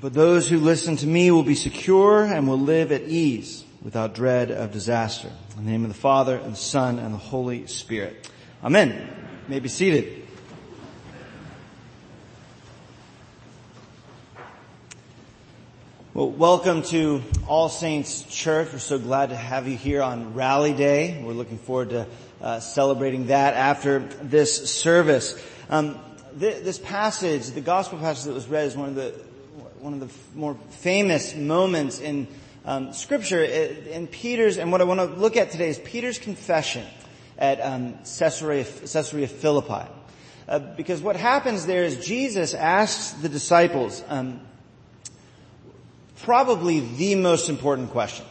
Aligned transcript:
But 0.00 0.14
those 0.14 0.48
who 0.48 0.58
listen 0.60 0.96
to 0.96 1.06
me 1.06 1.30
will 1.30 1.42
be 1.42 1.54
secure 1.54 2.24
and 2.24 2.48
will 2.48 2.58
live 2.58 2.90
at 2.90 3.02
ease 3.02 3.64
without 3.82 4.14
dread 4.14 4.50
of 4.50 4.72
disaster. 4.72 5.30
In 5.58 5.64
the 5.66 5.70
name 5.70 5.84
of 5.84 5.90
the 5.90 5.98
Father 5.98 6.36
and 6.36 6.54
the 6.54 6.58
Son 6.58 6.98
and 6.98 7.12
the 7.12 7.18
Holy 7.18 7.66
Spirit. 7.66 8.30
Amen. 8.64 8.92
You 8.92 9.50
may 9.50 9.60
be 9.60 9.68
seated. 9.68 10.26
Well, 16.14 16.30
welcome 16.30 16.80
to 16.84 17.22
All 17.46 17.68
Saints 17.68 18.22
Church. 18.22 18.72
We're 18.72 18.78
so 18.78 18.98
glad 18.98 19.28
to 19.28 19.36
have 19.36 19.68
you 19.68 19.76
here 19.76 20.00
on 20.00 20.32
Rally 20.32 20.72
Day. 20.72 21.22
We're 21.22 21.34
looking 21.34 21.58
forward 21.58 21.90
to 21.90 22.06
uh, 22.40 22.60
celebrating 22.60 23.26
that 23.26 23.52
after 23.52 23.98
this 23.98 24.70
service. 24.70 25.38
Um, 25.68 26.00
th- 26.38 26.64
this 26.64 26.78
passage, 26.78 27.48
the 27.48 27.60
gospel 27.60 27.98
passage 27.98 28.24
that 28.24 28.32
was 28.32 28.48
read, 28.48 28.66
is 28.66 28.78
one 28.78 28.88
of 28.88 28.94
the 28.94 29.29
one 29.80 29.94
of 29.94 30.00
the 30.00 30.38
more 30.38 30.56
famous 30.68 31.34
moments 31.34 32.00
in 32.00 32.28
um, 32.66 32.92
Scripture. 32.92 33.42
In 33.42 34.06
Peter's, 34.06 34.58
and 34.58 34.70
what 34.70 34.82
I 34.82 34.84
want 34.84 35.00
to 35.00 35.06
look 35.06 35.36
at 35.36 35.52
today 35.52 35.70
is 35.70 35.78
Peter's 35.78 36.18
confession 36.18 36.86
at 37.38 37.60
um, 37.60 37.94
Caesarea, 38.18 38.64
Caesarea 38.64 39.26
Philippi. 39.26 39.90
Uh, 40.46 40.58
because 40.58 41.00
what 41.00 41.16
happens 41.16 41.64
there 41.64 41.84
is 41.84 42.04
Jesus 42.04 42.52
asks 42.52 43.12
the 43.22 43.28
disciples 43.28 44.02
um, 44.08 44.40
probably 46.22 46.80
the 46.80 47.14
most 47.14 47.48
important 47.48 47.90
question. 47.90 48.26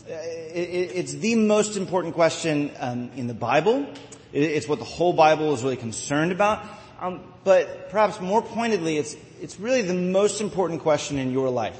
Uh, 0.00 0.12
it's 0.54 1.14
the 1.14 1.36
most 1.36 1.76
important 1.76 2.12
question 2.12 2.70
um, 2.80 3.10
in 3.16 3.28
the 3.28 3.34
Bible. 3.34 3.86
It's 4.34 4.68
what 4.68 4.78
the 4.78 4.84
whole 4.84 5.14
Bible 5.14 5.54
is 5.54 5.62
really 5.62 5.76
concerned 5.76 6.32
about. 6.32 6.62
Um, 7.00 7.20
but 7.44 7.90
perhaps 7.90 8.20
more 8.20 8.42
pointedly, 8.42 8.98
it's 8.98 9.16
it's 9.42 9.58
really 9.58 9.82
the 9.82 9.94
most 9.94 10.40
important 10.40 10.82
question 10.82 11.18
in 11.18 11.32
your 11.32 11.50
life. 11.50 11.78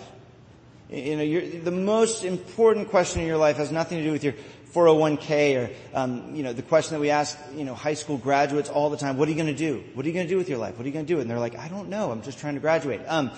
You 0.91 1.16
know, 1.16 1.61
the 1.62 1.70
most 1.70 2.25
important 2.25 2.91
question 2.91 3.23
in 3.23 3.28
your 3.28 3.37
life 3.37 3.56
has 3.56 3.70
nothing 3.70 3.98
to 3.98 4.05
do 4.05 4.11
with 4.11 4.25
your 4.25 4.34
401k 4.75 5.56
or, 5.56 5.70
um, 5.95 6.34
you 6.34 6.42
know, 6.42 6.53
the 6.53 6.62
question 6.62 6.95
that 6.95 7.00
we 7.00 7.11
ask, 7.11 7.39
you 7.55 7.64
know, 7.64 7.75
high 7.75 7.95
school 7.95 8.19
graduates 8.19 8.69
all 8.69 8.91
the 8.91 8.97
time, 8.97 9.17
what 9.17 9.28
are 9.28 9.31
you 9.31 9.37
going 9.37 9.47
to 9.47 9.55
do? 9.55 9.84
What 9.95 10.05
are 10.05 10.09
you 10.09 10.14
going 10.14 10.27
to 10.27 10.31
do 10.31 10.37
with 10.37 10.48
your 10.48 10.59
life? 10.59 10.77
What 10.77 10.84
are 10.84 10.89
you 10.89 10.92
going 10.92 11.06
to 11.06 11.14
do? 11.14 11.20
And 11.20 11.31
they're 11.31 11.39
like, 11.39 11.56
I 11.56 11.69
don't 11.69 11.89
know. 11.89 12.11
I'm 12.11 12.22
just 12.22 12.41
trying 12.41 12.55
to 12.55 12.61
graduate. 12.61 13.00
Um, 13.06 13.31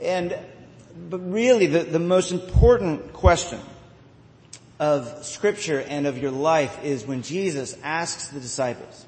and, 0.00 0.38
but 1.10 1.18
really 1.18 1.66
the, 1.66 1.80
the 1.80 1.98
most 1.98 2.30
important 2.30 3.12
question 3.14 3.58
of 4.78 5.24
scripture 5.24 5.80
and 5.80 6.06
of 6.06 6.18
your 6.18 6.30
life 6.30 6.84
is 6.84 7.04
when 7.04 7.22
Jesus 7.22 7.76
asks 7.82 8.28
the 8.28 8.38
disciples, 8.38 9.06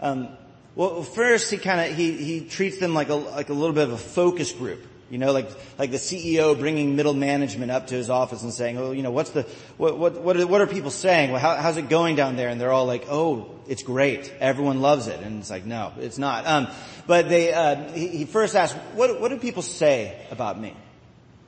um, 0.00 0.28
well, 0.74 1.02
first 1.02 1.50
he 1.50 1.58
kind 1.58 1.80
of 1.80 1.96
he 1.96 2.12
he 2.12 2.40
treats 2.40 2.78
them 2.78 2.94
like 2.94 3.08
a 3.08 3.14
like 3.14 3.48
a 3.50 3.52
little 3.52 3.74
bit 3.74 3.84
of 3.84 3.92
a 3.92 3.98
focus 3.98 4.52
group. 4.52 4.86
You 5.10 5.18
know, 5.18 5.32
like 5.32 5.50
like 5.78 5.90
the 5.90 5.98
CEO 5.98 6.58
bringing 6.58 6.96
middle 6.96 7.12
management 7.12 7.70
up 7.70 7.88
to 7.88 7.94
his 7.94 8.08
office 8.08 8.42
and 8.42 8.50
saying, 8.50 8.78
"Oh, 8.78 8.92
you 8.92 9.02
know, 9.02 9.10
what's 9.10 9.28
the 9.30 9.42
what 9.76 9.98
what 9.98 10.18
what 10.22 10.38
are, 10.38 10.46
what 10.46 10.62
are 10.62 10.66
people 10.66 10.90
saying? 10.90 11.30
Well, 11.30 11.40
how, 11.40 11.56
how's 11.56 11.76
it 11.76 11.90
going 11.90 12.16
down 12.16 12.36
there?" 12.36 12.48
And 12.48 12.58
they're 12.58 12.72
all 12.72 12.86
like, 12.86 13.04
"Oh, 13.10 13.50
it's 13.68 13.82
great. 13.82 14.32
Everyone 14.40 14.80
loves 14.80 15.08
it." 15.08 15.20
And 15.20 15.40
it's 15.40 15.50
like, 15.50 15.66
"No, 15.66 15.92
it's 15.98 16.16
not." 16.16 16.46
Um, 16.46 16.68
but 17.06 17.28
they 17.28 17.52
uh, 17.52 17.92
he, 17.92 18.08
he 18.08 18.24
first 18.24 18.56
asked, 18.56 18.74
"What 18.94 19.20
what 19.20 19.28
do 19.28 19.38
people 19.38 19.62
say 19.62 20.26
about 20.30 20.58
me?" 20.58 20.74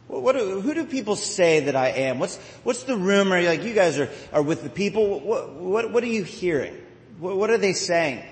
What 0.08 0.36
do, 0.36 0.61
who 0.61 0.75
do 0.75 0.84
people 0.84 1.17
say 1.17 1.61
that 1.61 1.75
I 1.75 1.89
am? 1.89 2.19
What's 2.19 2.36
what's 2.62 2.83
the 2.83 2.97
rumor? 2.98 3.41
Like 3.41 3.64
you 3.64 3.72
guys 3.72 3.98
are 3.98 4.11
are 4.34 4.42
with 4.42 4.62
the 4.62 4.69
people. 4.69 5.20
What 5.20 5.55
what, 5.55 5.91
what 5.91 6.02
are 6.02 6.08
you 6.08 6.25
hearing? 6.25 6.77
What, 7.19 7.39
what 7.39 7.48
are 7.48 7.56
they 7.56 7.72
saying? 7.72 8.22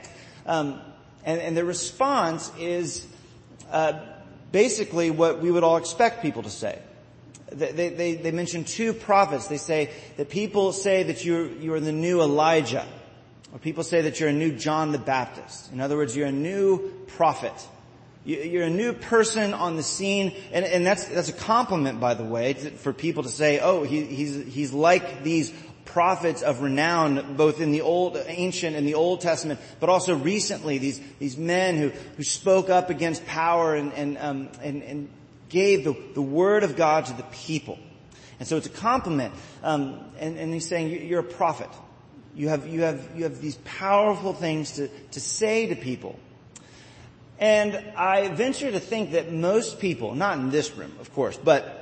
Um, 0.47 0.81
and, 1.25 1.41
and 1.41 1.57
the 1.57 1.65
response 1.65 2.51
is 2.59 3.07
uh, 3.71 4.01
basically 4.51 5.11
what 5.11 5.41
we 5.41 5.51
would 5.51 5.65
all 5.65 5.77
expect 5.77 6.23
people 6.23 6.43
to 6.43 6.51
say. 6.51 6.79
They, 7.51 7.91
they, 7.91 8.15
they 8.15 8.31
mention 8.31 8.65
two 8.65 8.93
prophets. 8.93 9.47
They 9.47 9.59
say 9.59 9.91
that 10.17 10.31
people 10.31 10.73
say 10.73 11.03
that 11.05 11.25
you're, 11.25 11.47
you're 11.47 11.81
the 11.81 11.93
new 11.93 12.21
Elijah. 12.21 12.87
Or 13.53 13.59
people 13.59 13.85
say 13.85 14.03
that 14.03 14.19
you're 14.19 14.31
a 14.31 14.33
new 14.33 14.53
John 14.53 14.93
the 14.93 14.99
Baptist. 14.99 15.73
In 15.73 15.81
other 15.81 15.97
words, 15.97 16.17
you're 16.17 16.29
a 16.29 16.33
new 16.33 16.91
prophet. 17.09 17.53
You're 18.25 18.65
a 18.65 18.71
new 18.71 18.93
person 18.93 19.53
on 19.53 19.77
the 19.77 19.83
scene, 19.83 20.33
and, 20.53 20.65
and 20.65 20.87
that's, 20.87 21.07
that's 21.07 21.29
a 21.29 21.33
compliment, 21.33 21.99
by 21.99 22.15
the 22.15 22.23
way, 22.23 22.53
for 22.53 22.93
people 22.93 23.25
to 23.25 23.29
say, 23.29 23.59
oh, 23.59 23.83
he, 23.83 24.05
he's, 24.05 24.55
he's 24.55 24.73
like 24.73 25.25
these 25.25 25.53
prophets 25.85 26.43
of 26.43 26.63
renown, 26.63 27.37
both 27.37 27.61
in 27.61 27.73
the 27.73 27.81
old, 27.81 28.17
ancient 28.27 28.77
and 28.77 28.87
the 28.87 28.95
Old 28.95 29.21
Testament, 29.21 29.61
but 29.81 29.89
also 29.89 30.15
recently, 30.17 30.79
these, 30.79 31.01
these 31.19 31.37
men 31.37 31.77
who, 31.77 31.91
who 32.17 32.23
spoke 32.23 32.71
up 32.71 32.91
against 32.91 33.27
power 33.27 33.75
and, 33.75 33.93
and, 33.95 34.19
um, 34.19 34.49
and, 34.63 34.83
and 34.83 35.09
gave 35.49 35.85
the, 35.85 35.95
the 36.15 36.23
word 36.23 36.63
of 36.63 36.77
God 36.77 37.07
to 37.07 37.13
the 37.13 37.25
people. 37.25 37.79
And 38.39 38.49
so 38.49 38.57
it's 38.57 38.67
a 38.67 38.71
compliment. 38.71 39.35
Um, 39.63 40.01
and, 40.19 40.39
and 40.39 40.53
he's 40.53 40.67
saying, 40.67 41.07
you're 41.07 41.21
a 41.21 41.25
prophet. 41.25 41.69
You 42.35 42.49
have, 42.49 42.67
you 42.67 42.83
have, 42.83 43.09
you 43.15 43.25
have 43.25 43.41
these 43.41 43.57
powerful 43.65 44.33
things 44.33 44.73
to, 44.73 44.89
to 44.89 45.21
say 45.21 45.67
to 45.67 45.77
people. 45.77 46.19
And 47.39 47.77
I 47.97 48.29
venture 48.29 48.71
to 48.71 48.81
think 48.81 49.13
that 49.13 49.33
most 49.33 49.81
people, 49.81 50.15
not 50.15 50.39
in 50.39 50.51
this 50.51 50.75
room, 50.77 50.93
of 51.01 51.13
course, 51.13 51.37
but 51.37 51.82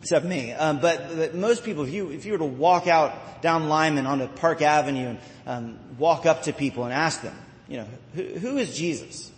except 0.00 0.24
me. 0.24 0.52
Um, 0.52 0.80
but, 0.80 1.16
but, 1.16 1.34
most 1.34 1.64
people, 1.64 1.84
if 1.84 1.92
you 1.92 2.10
if 2.10 2.24
you 2.24 2.32
were 2.32 2.38
to 2.38 2.44
walk 2.44 2.86
out 2.86 3.42
down 3.42 3.68
Lyman 3.68 4.06
onto 4.06 4.26
Park 4.26 4.62
Avenue 4.62 5.08
and 5.08 5.18
um, 5.46 5.78
walk 5.98 6.26
up 6.26 6.44
to 6.44 6.52
people 6.52 6.84
and 6.84 6.92
ask 6.92 7.22
them, 7.22 7.36
you 7.68 7.78
know, 7.78 7.86
who, 8.14 8.22
who 8.22 8.56
is 8.56 8.76
Jesus? 8.76 9.30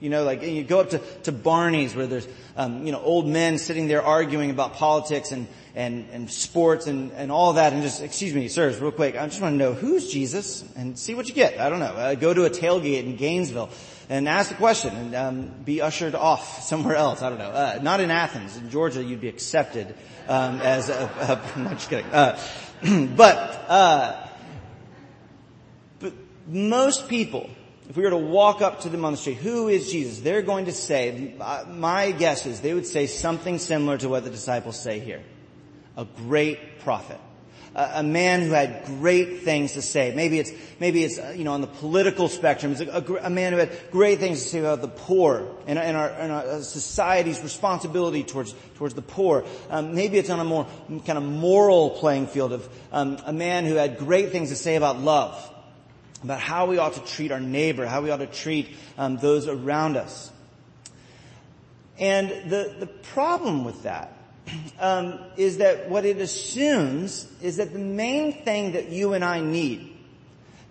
You 0.00 0.10
know, 0.10 0.24
like 0.24 0.42
you 0.42 0.64
go 0.64 0.80
up 0.80 0.90
to, 0.90 0.98
to 1.22 1.32
Barney's 1.32 1.94
where 1.94 2.06
there's 2.06 2.28
um, 2.56 2.84
you 2.84 2.92
know 2.92 3.00
old 3.00 3.26
men 3.26 3.58
sitting 3.58 3.88
there 3.88 4.02
arguing 4.02 4.50
about 4.50 4.74
politics 4.74 5.32
and 5.32 5.46
and, 5.74 6.08
and 6.12 6.30
sports 6.30 6.86
and, 6.86 7.10
and 7.12 7.32
all 7.32 7.54
that 7.54 7.72
and 7.72 7.82
just 7.82 8.02
excuse 8.02 8.34
me, 8.34 8.48
sirs, 8.48 8.78
real 8.78 8.92
quick. 8.92 9.16
I 9.16 9.26
just 9.26 9.40
want 9.40 9.54
to 9.54 9.56
know 9.56 9.72
who's 9.72 10.12
Jesus 10.12 10.64
and 10.76 10.98
see 10.98 11.14
what 11.14 11.28
you 11.28 11.34
get. 11.34 11.58
I 11.58 11.68
don't 11.68 11.80
know. 11.80 11.86
Uh, 11.86 12.14
go 12.14 12.34
to 12.34 12.44
a 12.44 12.50
tailgate 12.50 13.04
in 13.04 13.16
Gainesville 13.16 13.70
and 14.08 14.28
ask 14.28 14.50
the 14.50 14.54
question 14.54 14.94
and 14.94 15.14
um, 15.14 15.50
be 15.64 15.80
ushered 15.80 16.14
off 16.14 16.62
somewhere 16.62 16.96
else. 16.96 17.22
I 17.22 17.28
don't 17.30 17.38
know. 17.38 17.50
Uh, 17.50 17.78
not 17.82 18.00
in 18.00 18.10
Athens. 18.10 18.56
In 18.56 18.70
Georgia, 18.70 19.02
you'd 19.02 19.20
be 19.20 19.28
accepted 19.28 19.94
um, 20.28 20.60
as 20.60 20.88
a, 20.88 21.40
a. 21.56 21.70
Just 21.74 21.90
kidding. 21.90 22.06
Uh, 22.06 22.38
but 23.16 23.38
uh, 23.68 24.26
but 26.00 26.12
most 26.46 27.08
people, 27.08 27.48
if 27.88 27.96
we 27.96 28.02
were 28.02 28.10
to 28.10 28.16
walk 28.16 28.60
up 28.60 28.80
to 28.80 28.88
them 28.88 29.04
on 29.04 29.12
the 29.12 29.18
street, 29.18 29.38
who 29.38 29.68
is 29.68 29.90
Jesus? 29.90 30.20
They're 30.20 30.42
going 30.42 30.66
to 30.66 30.72
say. 30.72 31.34
Uh, 31.40 31.64
my 31.68 32.10
guess 32.10 32.46
is 32.46 32.60
they 32.60 32.74
would 32.74 32.86
say 32.86 33.06
something 33.06 33.58
similar 33.58 33.98
to 33.98 34.08
what 34.08 34.24
the 34.24 34.30
disciples 34.30 34.78
say 34.78 35.00
here: 35.00 35.22
a 35.96 36.04
great 36.04 36.80
prophet 36.80 37.18
a 37.74 38.04
man 38.04 38.40
who 38.42 38.50
had 38.50 38.84
great 38.84 39.42
things 39.42 39.72
to 39.72 39.82
say. 39.82 40.12
Maybe 40.14 40.38
it's, 40.38 40.52
maybe 40.78 41.02
it's, 41.02 41.18
uh, 41.18 41.34
you 41.36 41.42
know, 41.42 41.52
on 41.52 41.60
the 41.60 41.66
political 41.66 42.28
spectrum. 42.28 42.72
It's 42.72 42.80
a, 42.80 43.14
a, 43.22 43.30
man 43.30 43.52
who 43.52 43.58
had 43.58 43.72
great 43.90 44.20
things 44.20 44.42
to 44.44 44.48
say 44.48 44.58
about 44.60 44.80
the 44.80 44.88
poor 44.88 45.48
and, 45.66 45.76
and, 45.76 45.96
our, 45.96 46.08
and 46.08 46.30
our, 46.30 46.42
uh, 46.42 46.60
society's 46.60 47.40
responsibility 47.40 48.22
towards, 48.22 48.54
towards 48.76 48.94
the 48.94 49.02
poor. 49.02 49.44
Um, 49.70 49.94
maybe 49.94 50.18
it's 50.18 50.30
on 50.30 50.38
a 50.38 50.44
more 50.44 50.68
kind 51.04 51.18
of 51.18 51.24
moral 51.24 51.90
playing 51.90 52.28
field 52.28 52.52
of 52.52 52.68
um, 52.92 53.18
a 53.26 53.32
man 53.32 53.64
who 53.64 53.74
had 53.74 53.98
great 53.98 54.30
things 54.30 54.50
to 54.50 54.56
say 54.56 54.76
about 54.76 55.00
love, 55.00 55.52
about 56.22 56.38
how 56.38 56.66
we 56.66 56.78
ought 56.78 56.92
to 56.92 57.04
treat 57.04 57.32
our 57.32 57.40
neighbor, 57.40 57.86
how 57.86 58.02
we 58.02 58.10
ought 58.10 58.18
to 58.18 58.28
treat 58.28 58.68
um, 58.96 59.16
those 59.16 59.48
around 59.48 59.96
us. 59.96 60.30
And 61.98 62.50
the, 62.50 62.76
the 62.78 62.86
problem 62.86 63.64
with 63.64 63.82
that 63.82 64.16
um, 64.78 65.18
is 65.36 65.58
that 65.58 65.88
what 65.88 66.04
it 66.04 66.18
assumes 66.18 67.30
is 67.42 67.56
that 67.56 67.72
the 67.72 67.78
main 67.78 68.44
thing 68.44 68.72
that 68.72 68.88
you 68.88 69.12
and 69.12 69.24
I 69.24 69.40
need, 69.40 69.90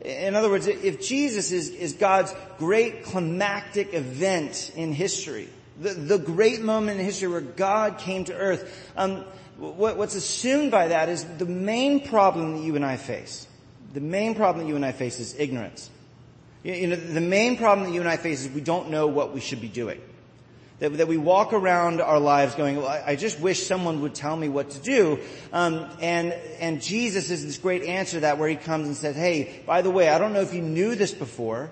in 0.02 0.36
other 0.36 0.50
words, 0.50 0.68
if 0.68 1.02
Jesus 1.02 1.52
is, 1.52 1.70
is 1.70 1.94
God's 1.94 2.34
great 2.58 3.06
climactic 3.06 3.94
event 3.94 4.72
in 4.76 4.92
history, 4.92 5.50
the, 5.80 5.94
the 5.94 6.18
great 6.18 6.62
moment 6.62 7.00
in 7.00 7.06
history 7.06 7.30
where 7.30 7.42
God 7.42 7.98
came 7.98 8.26
to 8.26 8.36
earth, 8.36 8.92
um, 8.98 9.24
what, 9.58 9.98
what's 9.98 10.16
assumed 10.16 10.72
by 10.72 10.90
that 10.90 11.10
is 11.10 11.24
the 11.24 11.46
main 11.46 12.08
problem 12.08 12.58
that 12.58 12.64
you 12.64 12.76
and 12.76 12.86
I 12.86 12.98
face. 12.98 13.48
The 13.94 14.02
main 14.02 14.36
problem 14.36 14.66
that 14.66 14.69
you 14.69 14.76
and 14.76 14.86
I 14.86 14.92
face 14.92 15.19
is 15.19 15.36
ignorance. 15.38 15.90
You 16.64 16.88
know, 16.88 16.96
the 16.96 17.22
main 17.22 17.58
problem 17.58 17.88
that 17.88 17.94
you 17.94 18.00
and 18.00 18.10
I 18.10 18.18
face 18.18 18.46
is 18.46 18.52
we 18.52 18.62
don't 18.62 18.90
know 18.90 19.08
what 19.08 19.34
we 19.34 19.40
should 19.40 19.62
be 19.62 19.68
doing. 19.68 20.02
That, 20.83 20.97
that 20.97 21.07
we 21.07 21.15
walk 21.15 21.53
around 21.53 22.01
our 22.01 22.19
lives 22.19 22.56
going, 22.56 22.75
well, 22.75 22.89
I, 22.89 23.15
just 23.15 23.39
wish 23.39 23.65
someone 23.65 24.01
would 24.01 24.13
tell 24.13 24.35
me 24.35 24.50
what 24.50 24.71
to 24.71 24.80
do. 24.80 25.18
Um, 25.53 25.88
and, 26.01 26.33
and 26.59 26.81
Jesus 26.81 27.30
is 27.30 27.45
this 27.45 27.57
great 27.57 27.83
answer 27.83 28.18
to 28.18 28.19
that 28.19 28.38
where 28.38 28.50
he 28.50 28.57
comes 28.57 28.88
and 28.88 28.97
says, 28.97 29.15
hey, 29.15 29.62
by 29.65 29.81
the 29.81 29.89
way, 29.89 30.09
I 30.09 30.18
don't 30.18 30.33
know 30.33 30.41
if 30.41 30.53
you 30.53 30.62
knew 30.62 30.95
this 30.95 31.13
before. 31.13 31.71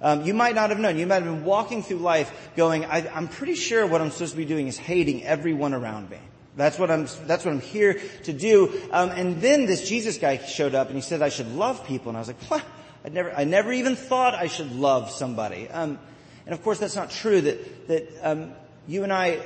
Um, 0.00 0.24
you 0.24 0.32
might 0.32 0.54
not 0.54 0.70
have 0.70 0.78
known. 0.78 0.96
You 0.96 1.06
might 1.06 1.16
have 1.16 1.24
been 1.24 1.44
walking 1.44 1.82
through 1.82 1.98
life 1.98 2.32
going, 2.56 2.86
I, 2.86 3.06
I'm 3.14 3.28
pretty 3.28 3.56
sure 3.56 3.86
what 3.86 4.00
I'm 4.00 4.10
supposed 4.10 4.32
to 4.32 4.38
be 4.38 4.46
doing 4.46 4.68
is 4.68 4.78
hating 4.78 5.22
everyone 5.22 5.74
around 5.74 6.08
me. 6.08 6.18
That's 6.56 6.78
what 6.78 6.90
I'm, 6.90 7.08
that's 7.26 7.44
what 7.44 7.52
I'm 7.52 7.60
here 7.60 8.00
to 8.22 8.32
do. 8.32 8.72
Um, 8.90 9.10
and 9.10 9.38
then 9.42 9.66
this 9.66 9.86
Jesus 9.86 10.16
guy 10.16 10.38
showed 10.38 10.74
up 10.74 10.86
and 10.86 10.96
he 10.96 11.02
said 11.02 11.20
I 11.20 11.28
should 11.28 11.54
love 11.54 11.86
people. 11.86 12.08
And 12.08 12.16
I 12.16 12.20
was 12.20 12.28
like, 12.28 12.42
what? 12.44 12.64
I 13.04 13.10
never, 13.10 13.32
I 13.32 13.44
never 13.44 13.70
even 13.70 13.96
thought 13.96 14.32
I 14.32 14.46
should 14.46 14.74
love 14.74 15.10
somebody. 15.10 15.68
Um, 15.68 15.98
and 16.46 16.54
of 16.54 16.62
course, 16.62 16.78
that's 16.78 16.96
not 16.96 17.10
true. 17.10 17.40
That 17.42 17.88
that 17.88 18.08
um, 18.22 18.52
you 18.86 19.02
and 19.02 19.12
I 19.12 19.40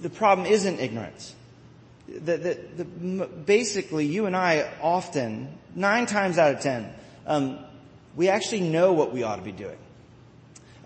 the 0.00 0.10
problem 0.10 0.46
isn't 0.46 0.78
ignorance. 0.78 1.34
The, 2.06 2.58
the, 2.76 2.84
basically, 3.46 4.04
you 4.04 4.26
and 4.26 4.36
I 4.36 4.70
often, 4.82 5.56
nine 5.74 6.04
times 6.04 6.36
out 6.36 6.54
of 6.54 6.60
ten, 6.60 6.92
um, 7.26 7.58
we 8.14 8.28
actually 8.28 8.60
know 8.60 8.92
what 8.92 9.12
we 9.12 9.22
ought 9.22 9.36
to 9.36 9.42
be 9.42 9.52
doing. 9.52 9.78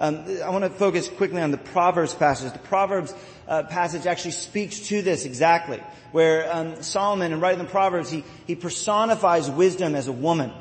Um, 0.00 0.24
I 0.44 0.50
want 0.50 0.62
to 0.62 0.70
focus 0.70 1.08
quickly 1.08 1.42
on 1.42 1.50
the 1.50 1.58
Proverbs 1.58 2.14
passage. 2.14 2.52
The 2.52 2.60
Proverbs 2.60 3.12
uh, 3.48 3.64
passage 3.64 4.06
actually 4.06 4.30
speaks 4.30 4.78
to 4.88 5.02
this 5.02 5.24
exactly, 5.24 5.82
where 6.12 6.54
um, 6.54 6.82
Solomon, 6.82 7.32
in 7.32 7.40
writing 7.40 7.58
the 7.58 7.68
Proverbs, 7.70 8.08
he, 8.08 8.22
he 8.46 8.54
personifies 8.54 9.50
wisdom 9.50 9.96
as 9.96 10.06
a 10.06 10.12
woman. 10.12 10.52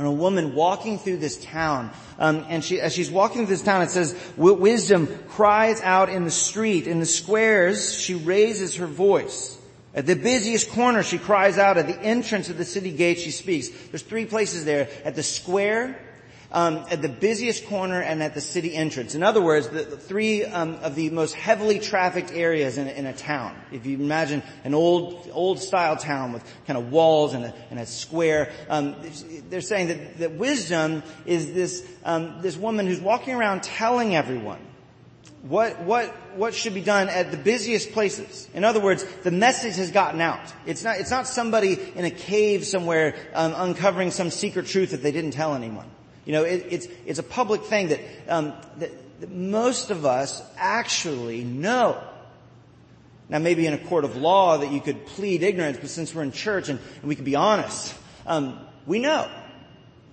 And 0.00 0.08
a 0.08 0.10
woman 0.10 0.54
walking 0.54 0.98
through 0.98 1.18
this 1.18 1.36
town, 1.44 1.90
um, 2.18 2.46
and 2.48 2.64
she, 2.64 2.80
as 2.80 2.94
she's 2.94 3.10
walking 3.10 3.42
through 3.44 3.54
this 3.54 3.62
town, 3.62 3.82
it 3.82 3.90
says, 3.90 4.16
"Wisdom 4.38 5.06
cries 5.28 5.82
out 5.82 6.08
in 6.08 6.24
the 6.24 6.30
street, 6.30 6.86
in 6.86 7.00
the 7.00 7.04
squares. 7.04 7.92
She 7.92 8.14
raises 8.14 8.76
her 8.76 8.86
voice." 8.86 9.58
At 9.94 10.06
the 10.06 10.16
busiest 10.16 10.70
corner, 10.70 11.02
she 11.02 11.18
cries 11.18 11.58
out. 11.58 11.76
At 11.76 11.86
the 11.86 12.00
entrance 12.00 12.48
of 12.48 12.56
the 12.56 12.64
city 12.64 12.92
gate, 12.92 13.18
she 13.18 13.30
speaks. 13.30 13.68
There's 13.90 14.00
three 14.00 14.24
places 14.24 14.64
there. 14.64 14.88
At 15.04 15.16
the 15.16 15.22
square, 15.22 15.98
um, 16.52 16.84
at 16.90 17.02
the 17.02 17.08
busiest 17.08 17.66
corner, 17.66 18.00
and 18.00 18.22
at 18.22 18.34
the 18.34 18.40
city 18.40 18.74
entrance. 18.74 19.14
In 19.14 19.22
other 19.22 19.40
words, 19.40 19.68
the, 19.68 19.82
the 19.82 19.96
three 19.96 20.44
um, 20.44 20.74
of 20.82 20.94
the 20.94 21.10
most 21.10 21.34
heavily 21.34 21.78
trafficked 21.78 22.32
areas 22.32 22.78
in, 22.78 22.88
in, 22.88 23.06
a 23.06 23.12
town. 23.12 23.56
If 23.70 23.86
you 23.86 23.96
imagine 23.96 24.42
an 24.64 24.74
old, 24.74 25.28
old 25.32 25.60
style 25.60 25.96
town 25.96 26.32
with 26.32 26.44
kind 26.66 26.78
of 26.78 26.90
walls 26.90 27.34
and 27.34 27.44
a, 27.44 27.54
and 27.70 27.78
a 27.78 27.86
square, 27.86 28.52
um, 28.68 28.96
they're 29.48 29.60
saying 29.60 29.88
that, 29.88 30.18
that 30.18 30.32
wisdom 30.32 31.02
is 31.24 31.52
this 31.52 31.86
um, 32.04 32.40
this 32.42 32.56
woman 32.56 32.86
who's 32.86 33.00
walking 33.00 33.34
around 33.34 33.62
telling 33.62 34.14
everyone 34.14 34.60
what, 35.42 35.80
what, 35.82 36.08
what 36.36 36.54
should 36.54 36.74
be 36.74 36.82
done 36.82 37.08
at 37.08 37.30
the 37.30 37.36
busiest 37.36 37.92
places. 37.92 38.48
In 38.52 38.64
other 38.64 38.80
words, 38.80 39.04
the 39.22 39.30
message 39.30 39.76
has 39.76 39.90
gotten 39.90 40.20
out. 40.20 40.52
It's 40.66 40.84
not, 40.84 41.00
it's 41.00 41.10
not 41.10 41.26
somebody 41.26 41.78
in 41.94 42.04
a 42.04 42.10
cave 42.10 42.66
somewhere 42.66 43.16
um, 43.34 43.54
uncovering 43.56 44.10
some 44.10 44.30
secret 44.30 44.66
truth 44.66 44.90
that 44.90 45.02
they 45.02 45.12
didn't 45.12 45.30
tell 45.30 45.54
anyone. 45.54 45.88
You 46.30 46.36
know, 46.36 46.44
it, 46.44 46.64
it's, 46.70 46.86
it's 47.06 47.18
a 47.18 47.24
public 47.24 47.64
thing 47.64 47.88
that, 47.88 47.98
um, 48.28 48.52
that, 48.78 48.92
that 49.20 49.32
most 49.32 49.90
of 49.90 50.06
us 50.06 50.40
actually 50.56 51.42
know. 51.42 52.00
Now 53.28 53.40
maybe 53.40 53.66
in 53.66 53.72
a 53.74 53.78
court 53.78 54.04
of 54.04 54.14
law 54.14 54.58
that 54.58 54.70
you 54.70 54.80
could 54.80 55.06
plead 55.06 55.42
ignorance, 55.42 55.78
but 55.80 55.90
since 55.90 56.14
we're 56.14 56.22
in 56.22 56.30
church 56.30 56.68
and, 56.68 56.78
and 57.00 57.08
we 57.08 57.16
can 57.16 57.24
be 57.24 57.34
honest, 57.34 57.92
um, 58.28 58.60
we 58.86 59.00
know. 59.00 59.28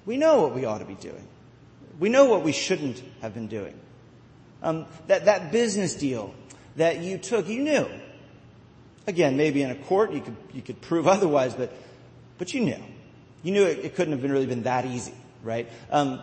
We 0.08 0.18
know 0.18 0.42
what 0.42 0.56
we 0.56 0.66
ought 0.66 0.80
to 0.80 0.86
be 0.86 0.96
doing. 0.96 1.28
We 2.00 2.10
know 2.10 2.26
what 2.26 2.42
we 2.42 2.52
shouldn't 2.52 3.00
have 3.22 3.36
been 3.36 3.46
doing. 3.46 3.80
Um, 4.64 4.88
that, 5.06 5.26
that 5.26 5.52
business 5.52 5.94
deal 5.94 6.34
that 6.78 7.02
you 7.02 7.20
took, 7.20 7.48
you 7.48 7.62
knew. 7.62 7.88
Again, 9.06 9.38
maybe 9.38 9.62
in 9.62 9.70
a 9.70 9.76
court 9.76 10.14
you 10.14 10.22
could, 10.22 10.38
you 10.52 10.64
could 10.64 10.82
prove 10.82 11.08
otherwise, 11.08 11.54
but, 11.54 11.72
but 12.40 12.56
you 12.56 12.62
knew. 12.62 12.84
You 13.44 13.52
knew 13.52 13.66
it, 13.66 13.86
it 13.86 13.96
couldn't 13.96 14.14
have 14.14 14.22
been 14.24 14.32
really 14.32 14.48
been 14.48 14.64
that 14.64 14.88
easy, 14.88 15.14
right? 15.44 15.70
Um, 15.92 16.22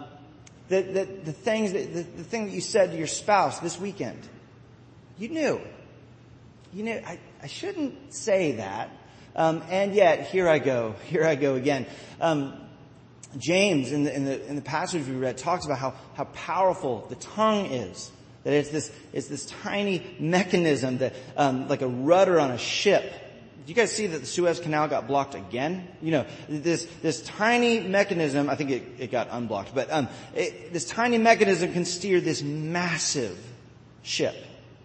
the, 0.69 0.83
the, 0.83 1.05
the 1.05 1.33
things 1.33 1.73
that, 1.73 1.93
the, 1.93 2.03
the 2.03 2.25
thing 2.25 2.47
that 2.47 2.53
you 2.53 2.61
said 2.61 2.91
to 2.93 2.97
your 2.97 3.07
spouse 3.07 3.61
this 3.61 3.79
weekend, 3.79 4.21
you 5.19 5.29
knew. 5.29 5.61
You 6.73 6.83
knew, 6.83 7.01
I, 7.07 7.19
I 7.43 7.47
shouldn't 7.47 8.15
say 8.15 8.53
that. 8.53 8.91
Um, 9.37 9.63
and 9.69 9.95
yet, 9.95 10.29
here 10.29 10.49
I 10.49 10.59
go, 10.59 10.95
here 11.07 11.25
I 11.25 11.35
go 11.35 11.55
again. 11.55 11.87
Um, 12.21 12.61
James, 13.37 13.91
in 13.91 14.05
the, 14.05 14.15
in 14.15 14.25
the, 14.25 14.47
in 14.47 14.57
the 14.57 14.63
passage 14.63 15.07
we 15.07 15.15
read, 15.15 15.37
talks 15.37 15.67
about 15.67 15.79
how, 15.79 15.95
how 16.15 16.25
powerful 16.25 17.07
the 17.09 17.17
tongue 17.17 17.67
is. 17.67 18.11
That 18.45 18.53
it's 18.53 18.69
this, 18.69 18.93
it's 19.13 19.29
this 19.29 19.47
tiny 19.47 20.17
mechanism 20.21 20.99
that, 20.99 21.15
um, 21.37 21.67
like 21.69 21.83
a 21.83 21.89
rudder 21.89 22.39
on 22.39 22.51
a 22.51 22.59
ship. 22.59 23.13
Do 23.65 23.71
you 23.71 23.75
guys 23.75 23.93
see 23.93 24.07
that 24.07 24.19
the 24.19 24.27
Suez 24.27 24.61
Canal 24.61 24.89
got 24.89 25.07
blocked 25.07 25.35
again? 25.35 25.89
You 26.03 26.11
know, 26.11 26.27
this, 26.49 26.85
this 27.01 27.23
tiny 27.23 27.81
mechanism, 27.81 28.51
I 28.51 28.57
think 28.57 28.71
it, 28.71 28.83
it 28.99 29.11
got 29.11 29.29
unblocked, 29.31 29.75
but, 29.75 29.91
um, 29.91 30.09
it, 30.35 30.73
this 30.73 30.87
tiny 30.87 31.17
mechanism 31.19 31.73
can 31.73 31.85
steer 31.85 32.21
this 32.21 32.43
massive 32.43 33.39
ship. 34.03 34.37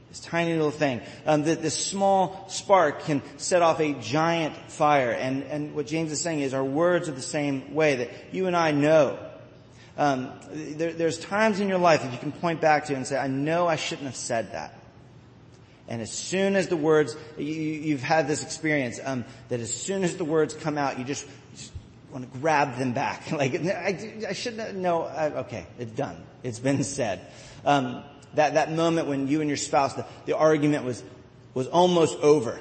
This 0.10 0.22
tiny 0.22 0.54
little 0.54 0.72
thing. 0.72 1.02
Um, 1.26 1.44
that 1.44 1.62
this 1.62 1.76
small 1.76 2.48
spark 2.50 3.04
can 3.04 3.22
set 3.38 3.62
off 3.62 3.80
a 3.80 3.94
giant 3.94 4.56
fire. 4.72 5.12
And, 5.12 5.44
and 5.44 5.76
what 5.76 5.86
James 5.86 6.12
is 6.12 6.22
saying 6.22 6.40
is 6.40 6.54
our 6.54 6.64
words 6.64 7.10
are 7.10 7.14
the 7.14 7.22
same 7.22 7.76
way 7.76 7.96
that 7.98 8.10
you 8.32 8.48
and 8.48 8.56
I 8.56 8.72
know 8.72 9.20
um, 10.00 10.32
there, 10.50 10.94
there's 10.94 11.20
times 11.20 11.60
in 11.60 11.68
your 11.68 11.78
life 11.78 12.04
that 12.04 12.14
you 12.14 12.18
can 12.18 12.32
point 12.32 12.62
back 12.62 12.86
to 12.86 12.96
and 12.96 13.06
say, 13.06 13.18
I 13.18 13.28
know 13.28 13.68
I 13.68 13.76
shouldn't 13.76 14.08
have 14.08 14.16
said 14.16 14.54
that. 14.54 14.79
And 15.90 16.04
as 16.04 16.12
soon 16.12 16.56
as 16.56 16.68
the 16.68 16.78
words, 16.78 17.18
you, 17.38 17.94
have 17.94 18.04
had 18.04 18.28
this 18.28 18.44
experience, 18.44 19.00
um, 19.04 19.26
that 19.50 19.60
as 19.60 19.74
soon 19.74 20.04
as 20.04 20.16
the 20.18 20.24
words 20.24 20.54
come 20.54 20.78
out, 20.78 21.00
you 21.00 21.04
just, 21.04 21.28
just 21.56 21.72
want 22.12 22.32
to 22.32 22.40
grab 22.40 22.78
them 22.78 22.94
back. 22.94 23.32
like, 23.32 23.56
I, 23.56 24.26
I 24.30 24.34
shouldn't, 24.34 24.78
no, 24.78 25.02
I, 25.02 25.32
okay, 25.40 25.66
it's 25.80 25.92
done. 25.92 26.16
It's 26.44 26.60
been 26.60 26.84
said. 26.84 27.22
Um, 27.66 28.04
that, 28.36 28.54
that 28.54 28.72
moment 28.72 29.08
when 29.08 29.28
you 29.28 29.42
and 29.42 29.50
your 29.50 29.58
spouse, 29.58 29.96
the, 29.96 30.06
the 30.28 30.38
argument 30.38 30.86
was, 30.86 31.04
was 31.56 31.66
almost 31.66 32.20
over, 32.20 32.60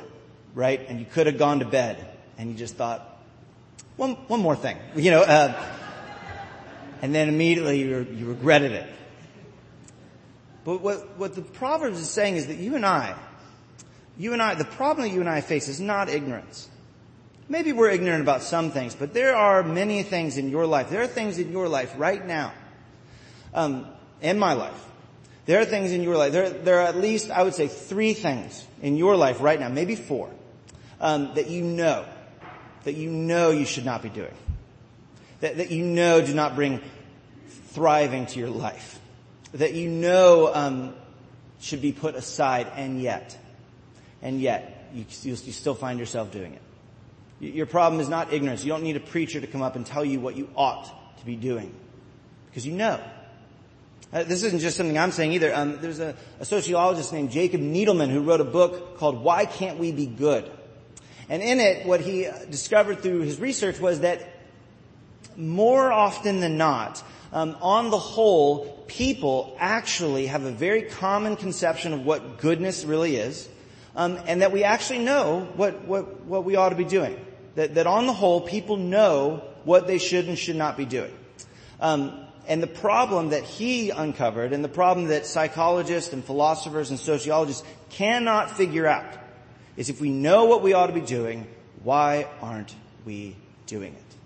right? 0.55 0.81
And 0.89 0.99
you 0.99 1.05
could 1.05 1.27
have 1.27 1.37
gone 1.37 1.59
to 1.59 1.67
bed 1.67 2.05
and 2.39 2.51
you 2.51 2.57
just 2.57 2.77
thought, 2.77 3.21
one, 3.97 4.13
one 4.29 4.41
more 4.41 4.57
thing, 4.57 4.79
you 4.97 5.11
know, 5.11 5.21
uh, 5.21 5.63
and 7.03 7.15
then 7.15 7.29
immediately 7.29 7.81
you, 7.81 8.07
you 8.11 8.27
regretted 8.27 8.73
it. 8.73 8.91
But 10.69 10.83
what, 10.83 11.17
what 11.17 11.35
the 11.35 11.41
Proverbs 11.41 11.99
is 11.99 12.11
saying 12.11 12.37
is 12.37 12.49
that 12.49 12.59
you 12.59 12.77
and 12.77 12.85
I, 12.85 13.15
you 14.19 14.35
and 14.35 14.43
I, 14.43 14.55
the 14.55 14.67
problem 14.67 15.09
that 15.09 15.15
you 15.15 15.21
and 15.21 15.29
I 15.29 15.41
face 15.41 15.67
is 15.67 15.81
not 15.81 16.11
ignorance. 16.11 16.69
Maybe 17.49 17.73
we're 17.73 17.89
ignorant 17.89 18.21
about 18.21 18.43
some 18.43 18.71
things, 18.71 18.95
but 18.95 19.15
there 19.15 19.35
are 19.35 19.63
many 19.63 20.03
things 20.03 20.37
in 20.37 20.51
your 20.51 20.67
life. 20.67 20.91
There 20.91 21.01
are 21.01 21.07
things 21.07 21.39
in 21.39 21.51
your 21.51 21.71
life 21.71 21.95
right 21.97 22.23
now, 22.23 22.53
um, 23.55 23.87
in 24.21 24.39
my 24.39 24.53
life. 24.53 24.85
There 25.47 25.59
are 25.59 25.65
things 25.65 25.93
in 25.93 26.03
your 26.03 26.19
life. 26.19 26.33
There, 26.33 26.51
there 26.51 26.81
are 26.81 26.89
at 26.89 26.99
least, 26.99 27.31
I 27.31 27.45
would 27.45 27.55
say, 27.55 27.69
three 27.69 28.13
things 28.13 28.63
in 28.83 28.99
your 28.99 29.17
life 29.17 29.41
right 29.41 29.59
now, 29.59 29.71
maybe 29.71 29.97
four, 29.97 30.29
um, 31.01 31.33
that 31.33 31.49
you 31.49 31.63
know, 31.63 32.05
that 32.85 32.93
you 32.93 33.09
know 33.09 33.53
you 33.53 33.65
should 33.65 33.87
not 33.87 34.03
be 34.03 34.11
doing 34.11 34.35
that, 35.41 35.57
that 35.57 35.71
you 35.71 35.83
know 35.83 36.21
do 36.21 36.35
not 36.35 36.55
bring 36.55 36.83
thriving 37.69 38.27
to 38.27 38.39
your 38.39 38.51
life, 38.51 38.98
that 39.53 39.75
you 39.75 39.89
know 39.89 40.53
um, 40.53 40.95
should 41.61 41.83
be 41.83 41.93
put 41.93 42.15
aside, 42.15 42.69
and 42.75 43.01
yet, 43.01 43.37
and 44.23 44.41
yet, 44.41 44.91
you, 44.95 45.05
you 45.23 45.37
still 45.37 45.75
find 45.75 45.99
yourself 45.99 46.31
doing 46.31 46.55
it. 46.55 46.63
Your 47.41 47.67
problem 47.67 48.01
is 48.01 48.09
not 48.09 48.33
ignorance. 48.33 48.65
You 48.65 48.71
don't 48.71 48.83
need 48.83 48.97
a 48.97 49.01
preacher 49.01 49.41
to 49.41 49.47
come 49.47 49.63
up 49.63 49.77
and 49.77 49.87
tell 49.87 50.05
you 50.05 50.21
what 50.21 50.37
you 50.37 50.49
ought 50.57 51.19
to 51.19 51.27
be 51.27 51.37
doing, 51.37 51.75
because 52.51 52.67
you 52.67 52.73
know. 52.73 53.01
Uh, 54.11 54.23
this 54.23 54.43
isn't 54.43 54.61
just 54.61 54.79
something 54.79 54.97
I'm 54.97 55.13
saying 55.13 55.33
either. 55.33 55.55
Um, 55.55 55.81
there's 55.83 56.01
a, 56.01 56.17
a 56.41 56.45
sociologist 56.47 57.13
named 57.13 57.31
Jacob 57.31 57.61
Needleman 57.61 58.09
who 58.09 58.23
wrote 58.23 58.41
a 58.41 58.45
book 58.45 58.97
called 58.97 59.23
"Why 59.23 59.45
Can't 59.45 59.79
We 59.79 59.93
Be 59.93 60.07
Good," 60.07 60.51
and 61.29 61.43
in 61.43 61.61
it, 61.61 61.87
what 61.87 62.01
he 62.01 62.27
uh, 62.27 62.45
discovered 62.47 63.01
through 63.01 63.21
his 63.21 63.39
research 63.39 63.79
was 63.79 64.01
that 64.01 64.27
more 65.37 65.93
often 65.93 66.41
than 66.41 66.57
not, 66.57 67.03
um, 67.33 67.57
on 67.61 67.91
the 67.91 67.99
whole, 67.99 68.85
people 68.87 69.57
actually 69.59 70.27
have 70.27 70.45
a 70.45 70.51
very 70.51 70.83
common 70.83 71.37
conception 71.37 71.93
of 71.93 72.05
what 72.05 72.39
goodness 72.39 72.85
really 72.85 73.17
is, 73.17 73.49
um, 73.95 74.19
and 74.27 74.43
that 74.43 74.53
we 74.53 74.65
actually 74.65 75.01
know 75.01 75.49
what, 75.57 75.83
what, 75.83 76.23
what 76.23 76.45
we 76.45 76.57
ought 76.57 76.71
to 76.71 76.77
be 76.77 76.85
doing. 76.85 77.19
That, 77.57 77.75
that 77.75 77.87
on 77.87 78.07
the 78.07 78.13
whole, 78.13 78.41
people 78.41 78.77
know 78.77 79.43
what 79.65 79.87
they 79.87 79.99
should 79.99 80.27
and 80.29 80.39
should 80.39 80.57
not 80.57 80.77
be 80.77 80.85
doing. 80.85 81.13
Um, 81.81 82.25
and 82.47 82.63
the 82.63 82.67
problem 82.67 83.31
that 83.31 83.45
he 83.45 83.91
uncovered, 83.91 84.53
and 84.53 84.65
the 84.65 84.69
problem 84.69 85.09
that 85.09 85.27
psychologists 85.27 86.13
and 86.15 86.25
philosophers 86.25 86.91
and 86.91 86.99
sociologists 86.99 87.63
cannot 87.91 88.57
figure 88.57 88.87
out, 88.87 89.13
is 89.77 89.91
if 89.91 90.01
we 90.01 90.11
know 90.11 90.47
what 90.47 90.63
we 90.63 90.73
ought 90.73 90.87
to 90.87 90.93
be 90.95 91.03
doing, 91.03 91.47
why 91.83 92.27
aren't 92.41 92.75
we 93.05 93.37
doing 93.67 93.93
it? 93.93 94.18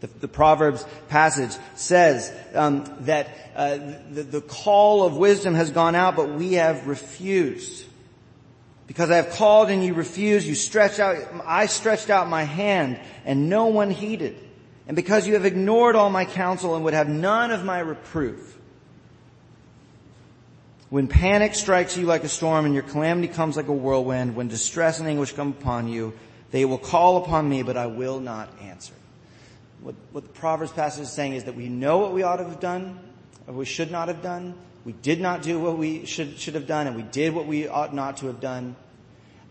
The, 0.00 0.06
the, 0.06 0.28
Proverbs 0.28 0.84
passage 1.08 1.56
says 1.74 2.32
um, 2.54 2.84
that 3.00 3.28
uh, 3.56 3.78
the, 4.10 4.22
the 4.22 4.40
call 4.40 5.04
of 5.04 5.16
wisdom 5.16 5.54
has 5.54 5.70
gone 5.70 5.96
out, 5.96 6.14
but 6.14 6.28
we 6.30 6.52
have 6.54 6.86
refused. 6.86 7.84
Because 8.86 9.10
I 9.10 9.16
have 9.16 9.30
called 9.30 9.70
and 9.70 9.84
you 9.84 9.94
refused, 9.94 10.46
you 10.46 10.54
stretched 10.54 11.00
out, 11.00 11.16
I 11.44 11.66
stretched 11.66 12.10
out 12.10 12.28
my 12.28 12.44
hand 12.44 13.00
and 13.24 13.50
no 13.50 13.66
one 13.66 13.90
heeded. 13.90 14.36
And 14.86 14.96
because 14.96 15.26
you 15.26 15.34
have 15.34 15.44
ignored 15.44 15.96
all 15.96 16.10
my 16.10 16.24
counsel 16.24 16.74
and 16.74 16.84
would 16.84 16.94
have 16.94 17.08
none 17.08 17.50
of 17.50 17.64
my 17.64 17.80
reproof. 17.80 18.56
When 20.90 21.06
panic 21.06 21.54
strikes 21.54 21.98
you 21.98 22.06
like 22.06 22.24
a 22.24 22.28
storm 22.28 22.64
and 22.64 22.72
your 22.72 22.82
calamity 22.82 23.28
comes 23.28 23.56
like 23.56 23.68
a 23.68 23.72
whirlwind, 23.72 24.34
when 24.34 24.48
distress 24.48 25.00
and 25.00 25.08
anguish 25.08 25.32
come 25.32 25.50
upon 25.50 25.88
you, 25.88 26.14
they 26.50 26.64
will 26.64 26.78
call 26.78 27.18
upon 27.18 27.46
me, 27.46 27.62
but 27.62 27.76
I 27.76 27.86
will 27.86 28.20
not 28.20 28.48
answer. 28.62 28.94
What, 29.82 29.94
what 30.12 30.24
the 30.24 30.30
Proverbs 30.30 30.72
passage 30.72 31.02
is 31.02 31.12
saying 31.12 31.34
is 31.34 31.44
that 31.44 31.54
we 31.54 31.68
know 31.68 31.98
what 31.98 32.12
we 32.12 32.22
ought 32.22 32.36
to 32.36 32.44
have 32.44 32.60
done, 32.60 32.98
or 33.46 33.54
we 33.54 33.64
should 33.64 33.90
not 33.90 34.08
have 34.08 34.22
done. 34.22 34.54
we 34.84 34.92
did 34.92 35.20
not 35.20 35.42
do 35.42 35.58
what 35.58 35.76
we 35.76 36.06
should, 36.06 36.38
should 36.38 36.54
have 36.54 36.66
done 36.66 36.86
and 36.86 36.96
we 36.96 37.02
did 37.02 37.34
what 37.34 37.46
we 37.46 37.68
ought 37.68 37.94
not 37.94 38.16
to 38.18 38.26
have 38.26 38.40
done. 38.40 38.74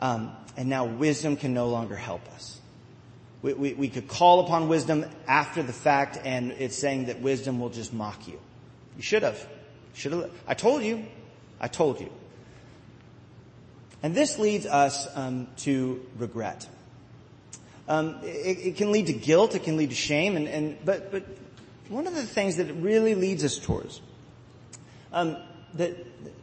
Um, 0.01 0.35
and 0.55 0.67
now 0.67 0.85
wisdom 0.85 1.37
can 1.37 1.53
no 1.53 1.67
longer 1.67 1.95
help 1.95 2.27
us. 2.33 2.59
We, 3.43 3.53
we, 3.53 3.73
we 3.75 3.89
could 3.89 4.07
call 4.07 4.39
upon 4.39 4.67
wisdom 4.67 5.05
after 5.27 5.61
the 5.61 5.73
fact 5.73 6.17
and 6.23 6.53
it's 6.53 6.75
saying 6.75 7.05
that 7.05 7.21
wisdom 7.21 7.59
will 7.59 7.69
just 7.69 7.93
mock 7.93 8.27
you. 8.27 8.39
You 8.95 9.03
should 9.03 9.21
have. 9.21 9.47
Should 9.93 10.13
have. 10.13 10.31
I 10.47 10.55
told 10.55 10.81
you. 10.81 11.05
I 11.59 11.67
told 11.67 11.99
you. 11.99 12.11
And 14.01 14.15
this 14.15 14.39
leads 14.39 14.65
us 14.65 15.07
um, 15.15 15.47
to 15.57 16.03
regret. 16.17 16.67
Um, 17.87 18.19
it, 18.23 18.57
it, 18.59 18.75
can 18.75 18.91
lead 18.91 19.07
to 19.07 19.13
guilt. 19.13 19.55
It 19.55 19.63
can 19.63 19.77
lead 19.77 19.89
to 19.89 19.95
shame. 19.95 20.35
And, 20.35 20.47
and 20.47 20.77
but 20.83 21.11
but 21.11 21.25
one 21.89 22.05
of 22.05 22.15
the 22.15 22.23
things 22.23 22.57
that 22.57 22.69
it 22.69 22.73
really 22.73 23.15
leads 23.15 23.43
us 23.43 23.57
towards 23.57 24.01
um, 25.13 25.37
that 25.75 25.95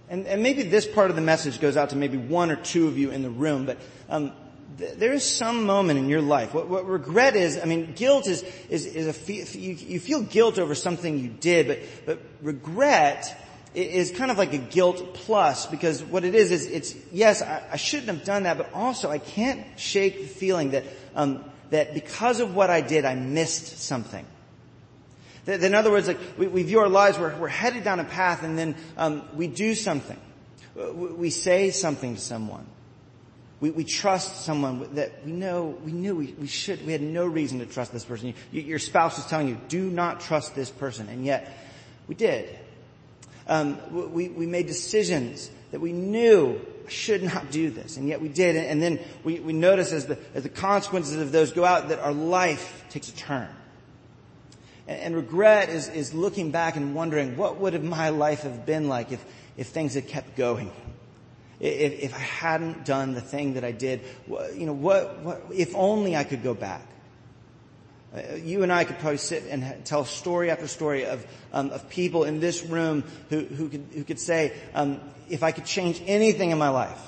and, 0.08 0.26
and, 0.26 0.42
maybe 0.42 0.62
this 0.62 0.86
part 0.86 1.10
of 1.10 1.16
the 1.16 1.22
message 1.22 1.60
goes 1.60 1.76
out 1.76 1.90
to 1.90 1.96
maybe 1.96 2.16
one 2.16 2.50
or 2.50 2.56
two 2.56 2.88
of 2.88 2.98
you 2.98 3.10
in 3.10 3.22
the 3.22 3.30
room, 3.30 3.66
but 3.66 3.78
um, 4.08 4.32
th- 4.78 4.96
there 4.96 5.12
is 5.12 5.24
some 5.24 5.64
moment 5.64 5.98
in 5.98 6.08
your 6.08 6.20
life. 6.20 6.54
What, 6.54 6.68
what, 6.68 6.86
regret 6.86 7.36
is, 7.36 7.58
I 7.60 7.64
mean, 7.64 7.92
guilt 7.94 8.26
is 8.26 8.42
is, 8.68 8.86
is 8.86 9.06
a 9.06 9.12
fe- 9.12 9.44
you, 9.58 9.74
you 9.74 10.00
feel 10.00 10.22
guilt 10.22 10.58
over 10.58 10.74
something 10.74 11.18
you 11.18 11.28
did, 11.28 11.66
but 11.66 11.78
but 12.06 12.20
regret 12.42 13.43
is 13.74 14.12
kind 14.12 14.30
of 14.30 14.38
like 14.38 14.52
a 14.52 14.58
guilt 14.58 15.14
plus 15.14 15.66
because 15.66 16.02
what 16.02 16.24
it 16.24 16.34
is 16.34 16.50
is 16.52 16.66
it's 16.66 16.94
yes 17.12 17.42
I, 17.42 17.62
I 17.72 17.76
shouldn't 17.76 18.08
have 18.08 18.24
done 18.24 18.44
that, 18.44 18.56
but 18.56 18.72
also 18.72 19.10
I 19.10 19.18
can't 19.18 19.64
shake 19.78 20.20
the 20.20 20.26
feeling 20.28 20.70
that 20.70 20.84
um, 21.14 21.44
that 21.70 21.94
because 21.94 22.40
of 22.40 22.54
what 22.54 22.70
I 22.70 22.80
did, 22.80 23.04
I 23.04 23.14
missed 23.14 23.78
something. 23.78 24.24
That, 25.46 25.62
in 25.62 25.74
other 25.74 25.90
words, 25.90 26.08
like 26.08 26.18
we, 26.38 26.46
we 26.46 26.62
view 26.62 26.80
our 26.80 26.88
lives, 26.88 27.18
we're, 27.18 27.36
we're, 27.36 27.48
headed 27.48 27.84
down 27.84 28.00
a 28.00 28.04
path, 28.04 28.42
and 28.42 28.58
then 28.58 28.76
um, 28.96 29.28
we 29.34 29.46
do 29.46 29.74
something. 29.74 30.18
We, 30.74 30.82
we 31.12 31.30
say 31.30 31.70
something 31.70 32.14
to 32.14 32.20
someone. 32.20 32.66
We, 33.60 33.70
we, 33.70 33.84
trust 33.84 34.44
someone 34.44 34.94
that 34.94 35.24
we 35.24 35.32
know, 35.32 35.76
we 35.84 35.92
knew 35.92 36.16
we, 36.16 36.34
we, 36.38 36.46
should, 36.46 36.84
we 36.86 36.92
had 36.92 37.02
no 37.02 37.26
reason 37.26 37.58
to 37.60 37.66
trust 37.66 37.92
this 37.92 38.04
person. 38.04 38.34
You, 38.52 38.62
your 38.62 38.78
spouse 38.78 39.18
is 39.18 39.26
telling 39.26 39.48
you, 39.48 39.58
do 39.68 39.90
not 39.90 40.20
trust 40.20 40.54
this 40.54 40.70
person, 40.70 41.08
and 41.08 41.24
yet 41.24 41.56
we 42.08 42.14
did. 42.14 42.58
Um, 43.46 44.12
we, 44.12 44.28
we 44.28 44.46
made 44.46 44.66
decisions 44.66 45.50
that 45.70 45.80
we 45.80 45.92
knew 45.92 46.60
should 46.88 47.22
not 47.22 47.50
do 47.50 47.70
this, 47.70 47.96
and 47.96 48.08
yet 48.08 48.20
we 48.20 48.28
did. 48.28 48.56
And 48.56 48.82
then 48.82 49.00
we, 49.22 49.40
we 49.40 49.52
notice 49.52 49.92
as 49.92 50.06
the, 50.06 50.18
as 50.34 50.42
the 50.42 50.48
consequences 50.48 51.16
of 51.16 51.32
those 51.32 51.52
go 51.52 51.64
out 51.64 51.88
that 51.88 51.98
our 51.98 52.12
life 52.12 52.84
takes 52.90 53.08
a 53.08 53.14
turn. 53.14 53.48
And, 54.86 55.00
and 55.00 55.16
regret 55.16 55.68
is, 55.68 55.88
is 55.88 56.14
looking 56.14 56.50
back 56.50 56.76
and 56.76 56.94
wondering 56.94 57.36
what 57.36 57.58
would 57.58 57.72
have 57.72 57.84
my 57.84 58.10
life 58.10 58.42
have 58.42 58.66
been 58.66 58.88
like 58.88 59.12
if, 59.12 59.24
if 59.56 59.68
things 59.68 59.94
had 59.94 60.08
kept 60.08 60.36
going. 60.36 60.70
If, 61.60 62.00
if 62.00 62.14
I 62.14 62.18
hadn't 62.18 62.84
done 62.84 63.14
the 63.14 63.20
thing 63.20 63.54
that 63.54 63.64
I 63.64 63.72
did, 63.72 64.02
you 64.28 64.66
know, 64.66 64.72
what, 64.72 65.20
what, 65.20 65.42
if 65.54 65.74
only 65.74 66.16
I 66.16 66.24
could 66.24 66.42
go 66.42 66.54
back. 66.54 66.86
Uh, 68.14 68.36
you 68.36 68.62
and 68.62 68.72
I 68.72 68.84
could 68.84 68.98
probably 69.00 69.18
sit 69.18 69.44
and 69.50 69.84
tell 69.84 70.04
story 70.04 70.50
after 70.50 70.68
story 70.68 71.04
of 71.04 71.26
um, 71.52 71.70
of 71.70 71.88
people 71.88 72.24
in 72.24 72.38
this 72.38 72.62
room 72.62 73.02
who 73.28 73.40
who 73.40 73.68
could 73.68 73.86
who 73.92 74.04
could 74.04 74.20
say, 74.20 74.52
um, 74.74 75.00
if 75.28 75.42
I 75.42 75.50
could 75.50 75.64
change 75.64 76.00
anything 76.06 76.50
in 76.50 76.58
my 76.58 76.68
life, 76.68 77.00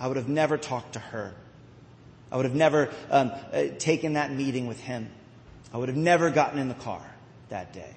I 0.00 0.08
would 0.08 0.16
have 0.16 0.28
never 0.28 0.58
talked 0.58 0.94
to 0.94 0.98
her. 0.98 1.32
I 2.32 2.36
would 2.36 2.44
have 2.44 2.56
never 2.56 2.90
um, 3.08 3.30
uh, 3.52 3.64
taken 3.78 4.14
that 4.14 4.32
meeting 4.32 4.66
with 4.66 4.80
him. 4.80 5.08
I 5.72 5.78
would 5.78 5.88
have 5.88 5.96
never 5.96 6.30
gotten 6.30 6.58
in 6.58 6.68
the 6.68 6.74
car 6.74 7.02
that 7.50 7.72
day. 7.72 7.94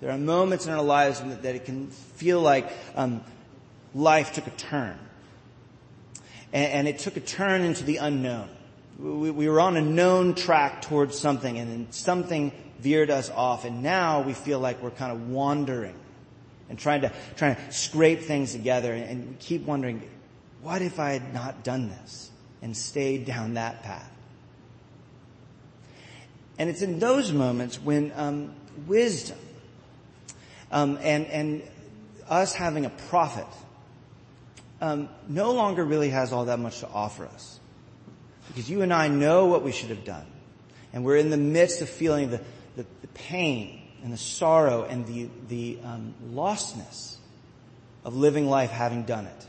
There 0.00 0.10
are 0.10 0.18
moments 0.18 0.66
in 0.66 0.72
our 0.72 0.82
lives 0.82 1.20
that 1.20 1.54
it 1.54 1.66
can 1.66 1.86
feel 1.88 2.40
like 2.40 2.68
um, 2.96 3.22
life 3.94 4.32
took 4.32 4.48
a 4.48 4.50
turn, 4.50 4.98
and, 6.52 6.72
and 6.72 6.88
it 6.88 6.98
took 6.98 7.16
a 7.16 7.20
turn 7.20 7.60
into 7.60 7.84
the 7.84 7.98
unknown 7.98 8.48
we, 8.98 9.30
we 9.30 9.48
were 9.48 9.60
on 9.60 9.76
a 9.76 9.82
known 9.82 10.34
track 10.34 10.82
towards 10.82 11.18
something 11.18 11.58
and 11.58 11.70
then 11.70 11.92
something 11.92 12.52
veered 12.78 13.10
us 13.10 13.30
off 13.30 13.64
and 13.64 13.82
now 13.82 14.22
we 14.22 14.32
feel 14.32 14.58
like 14.58 14.82
we're 14.82 14.90
kind 14.90 15.12
of 15.12 15.28
wandering 15.30 15.94
and 16.68 16.78
trying 16.78 17.02
to, 17.02 17.12
trying 17.36 17.56
to 17.56 17.72
scrape 17.72 18.22
things 18.22 18.52
together 18.52 18.92
and 18.92 19.38
keep 19.38 19.64
wondering, 19.66 20.02
what 20.62 20.82
if 20.82 20.98
I 20.98 21.10
had 21.10 21.34
not 21.34 21.62
done 21.62 21.88
this 21.88 22.30
and 22.62 22.76
stayed 22.76 23.26
down 23.26 23.54
that 23.54 23.82
path? 23.82 24.10
And 26.58 26.70
it's 26.70 26.82
in 26.82 26.98
those 26.98 27.32
moments 27.32 27.80
when 27.80 28.12
um, 28.16 28.54
wisdom 28.86 29.38
um, 30.70 30.98
and 31.02 31.26
and 31.26 31.62
us 32.28 32.54
having 32.54 32.84
a 32.84 32.90
prophet 32.90 33.46
um, 34.80 35.08
no 35.28 35.52
longer 35.52 35.84
really 35.84 36.10
has 36.10 36.32
all 36.32 36.46
that 36.46 36.58
much 36.58 36.80
to 36.80 36.88
offer 36.88 37.26
us. 37.26 37.60
Because 38.54 38.70
you 38.70 38.82
and 38.82 38.92
I 38.92 39.08
know 39.08 39.46
what 39.46 39.62
we 39.62 39.72
should 39.72 39.90
have 39.90 40.04
done. 40.04 40.26
And 40.92 41.04
we're 41.04 41.16
in 41.16 41.30
the 41.30 41.36
midst 41.36 41.82
of 41.82 41.88
feeling 41.88 42.30
the, 42.30 42.40
the, 42.76 42.86
the 43.00 43.08
pain 43.08 43.82
and 44.04 44.12
the 44.12 44.16
sorrow 44.16 44.84
and 44.84 45.04
the, 45.06 45.28
the 45.48 45.78
um, 45.82 46.14
lostness 46.30 47.16
of 48.04 48.14
living 48.14 48.48
life 48.48 48.70
having 48.70 49.02
done 49.02 49.26
it. 49.26 49.46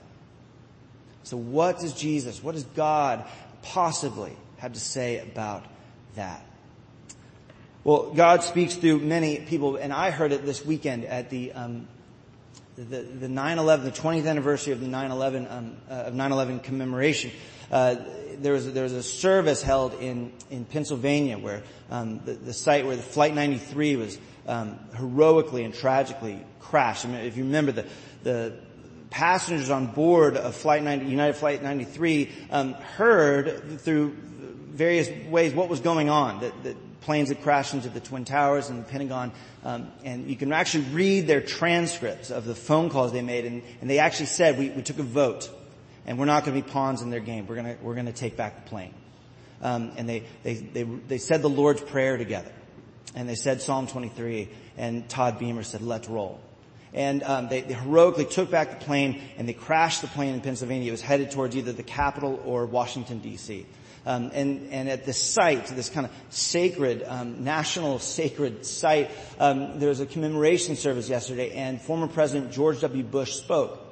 So 1.23 1.37
what 1.37 1.79
does 1.79 1.93
Jesus, 1.93 2.41
what 2.41 2.55
does 2.55 2.63
God 2.63 3.25
possibly 3.61 4.35
have 4.57 4.73
to 4.73 4.79
say 4.79 5.19
about 5.19 5.65
that? 6.15 6.43
Well, 7.83 8.11
God 8.11 8.41
speaks 8.41 8.73
through 8.73 8.99
many 8.99 9.37
people, 9.37 9.75
and 9.75 9.93
I 9.93 10.09
heard 10.09 10.31
it 10.31 10.45
this 10.45 10.65
weekend 10.65 11.05
at 11.05 11.29
the 11.29 11.51
um, 11.53 11.87
the, 12.75 13.01
the 13.01 13.27
9/11, 13.27 13.83
the 13.83 13.91
20th 13.91 14.27
anniversary 14.27 14.73
of 14.73 14.81
the 14.81 14.87
9/11 14.87 15.51
um, 15.51 15.77
uh, 15.89 15.93
of 15.93 16.13
9/11 16.13 16.63
commemoration. 16.63 17.31
Uh, 17.71 17.95
there 18.41 18.53
was 18.53 18.67
a, 18.67 18.71
there 18.71 18.83
was 18.83 18.93
a 18.93 19.03
service 19.03 19.61
held 19.61 19.93
in 19.95 20.31
in 20.49 20.65
Pennsylvania 20.65 21.37
where 21.37 21.63
um, 21.89 22.21
the, 22.25 22.33
the 22.33 22.53
site 22.53 22.85
where 22.85 22.95
the 22.95 23.01
Flight 23.01 23.33
93 23.33 23.95
was 23.95 24.17
um, 24.47 24.79
heroically 24.95 25.63
and 25.63 25.73
tragically 25.73 26.39
crashed. 26.59 27.05
I 27.05 27.09
mean, 27.09 27.21
if 27.21 27.37
you 27.37 27.43
remember 27.43 27.71
the 27.71 27.85
the 28.23 28.53
passengers 29.09 29.69
on 29.69 29.87
board 29.87 30.35
of 30.35 30.55
Flight 30.55 30.83
90, 30.83 31.05
United 31.05 31.35
Flight 31.37 31.63
93 31.63 32.31
um, 32.51 32.73
heard 32.73 33.79
through 33.79 34.09
various 34.09 35.09
ways 35.29 35.53
what 35.53 35.69
was 35.69 35.79
going 35.79 36.09
on. 36.09 36.41
That, 36.41 36.63
that 36.63 37.01
planes 37.01 37.29
had 37.29 37.41
crashed 37.41 37.73
into 37.73 37.87
the 37.87 37.99
Twin 37.99 38.25
Towers 38.25 38.69
and 38.69 38.79
the 38.79 38.89
Pentagon. 38.89 39.31
Um, 39.63 39.91
and 40.03 40.27
you 40.27 40.35
can 40.35 40.51
actually 40.51 40.85
read 40.85 41.27
their 41.27 41.39
transcripts 41.39 42.31
of 42.31 42.45
the 42.45 42.55
phone 42.55 42.89
calls 42.89 43.13
they 43.13 43.21
made. 43.21 43.45
And, 43.45 43.63
and 43.79 43.89
they 43.89 43.99
actually 43.99 44.25
said, 44.25 44.57
we, 44.57 44.69
we 44.69 44.81
took 44.81 44.99
a 44.99 45.03
vote 45.03 45.49
and 46.05 46.19
we're 46.19 46.25
not 46.25 46.45
going 46.45 46.59
to 46.59 46.65
be 46.65 46.71
pawns 46.71 47.01
in 47.01 47.09
their 47.09 47.19
game. 47.19 47.47
We're 47.47 47.55
going 47.55 47.77
to, 47.77 47.83
we're 47.83 47.95
going 47.95 48.05
to 48.05 48.13
take 48.13 48.37
back 48.37 48.63
the 48.63 48.69
plane. 48.69 48.93
Um, 49.61 49.93
and 49.97 50.07
they, 50.07 50.23
they, 50.43 50.53
they, 50.55 50.83
they 50.83 51.17
said 51.17 51.41
the 51.41 51.49
Lord's 51.49 51.81
Prayer 51.81 52.17
together. 52.17 52.51
And 53.15 53.29
they 53.29 53.35
said 53.35 53.61
Psalm 53.61 53.87
23 53.87 54.49
and 54.77 55.07
Todd 55.07 55.39
Beamer 55.39 55.63
said, 55.63 55.81
let's 55.81 56.07
roll. 56.07 56.39
And 56.93 57.23
um, 57.23 57.49
they, 57.49 57.61
they, 57.61 57.73
heroically 57.73 58.25
took 58.25 58.49
back 58.51 58.79
the 58.79 58.85
plane 58.85 59.21
and 59.37 59.49
they 59.49 59.53
crashed 59.53 60.01
the 60.01 60.07
plane 60.07 60.33
in 60.33 60.41
Pennsylvania. 60.41 60.87
It 60.89 60.91
was 60.91 61.01
headed 61.01 61.31
towards 61.31 61.55
either 61.57 61.73
the 61.73 61.83
Capitol 61.83 62.41
or 62.45 62.65
Washington 62.65 63.19
D.C. 63.19 63.65
Um, 64.05 64.31
and, 64.33 64.71
and 64.71 64.87
at 64.87 65.05
this 65.05 65.19
site, 65.19 65.65
this 65.67 65.89
kind 65.89 66.05
of 66.05 66.11
sacred, 66.29 67.03
um, 67.05 67.43
national 67.43 67.99
sacred 67.99 68.65
site, 68.65 69.11
um, 69.39 69.79
there 69.79 69.89
was 69.89 69.99
a 69.99 70.05
commemoration 70.05 70.75
service 70.75 71.09
yesterday, 71.09 71.51
and 71.51 71.81
former 71.81 72.07
President 72.07 72.51
George 72.51 72.81
W. 72.81 73.03
Bush 73.03 73.33
spoke. 73.33 73.84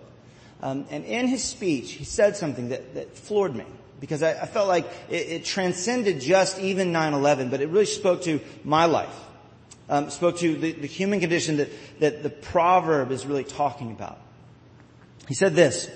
Um, 0.64 0.86
and 0.90 1.04
in 1.04 1.28
his 1.28 1.44
speech, 1.44 1.92
he 1.92 2.06
said 2.06 2.38
something 2.38 2.70
that, 2.70 2.94
that 2.94 3.18
floored 3.18 3.54
me 3.54 3.66
because 4.00 4.24
I, 4.24 4.32
I 4.32 4.46
felt 4.46 4.70
like 4.70 4.86
it, 5.10 5.28
it, 5.28 5.46
transcended 5.46 6.22
just 6.22 6.58
even 6.58 6.94
9/11, 6.94 7.52
but 7.52 7.60
it 7.60 7.68
really 7.68 7.86
spoke 7.86 8.22
to 8.24 8.40
my 8.64 8.86
life. 8.86 9.14
Um, 9.90 10.10
spoke 10.10 10.38
to 10.38 10.56
the, 10.56 10.72
the 10.72 10.88
human 10.88 11.20
condition 11.20 11.58
that, 11.58 11.70
that 12.00 12.24
the 12.24 12.30
proverb 12.30 13.12
is 13.12 13.26
really 13.26 13.44
talking 13.44 13.92
about. 13.92 14.22
He 15.28 15.34
said 15.34 15.54
this. 15.54 15.92